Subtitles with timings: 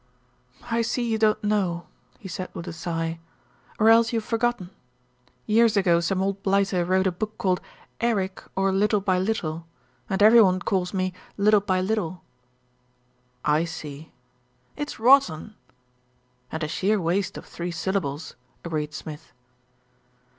[0.71, 1.85] "I see you don't know,"
[2.17, 3.19] he said with a sigh,
[3.77, 4.71] "or else you've forgotten.
[5.45, 7.61] Years ago some old blighter wrote a book called
[7.99, 9.67] Eric, or Little by Little,
[10.09, 12.23] and every one calls me 'Little by Little.'"
[13.59, 14.11] "I see."
[14.75, 15.53] "It's rotten."
[16.51, 18.33] "And a sheer waste of three syllables,"
[18.65, 19.33] agreed Smith.